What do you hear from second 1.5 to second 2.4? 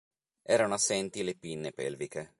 pelviche.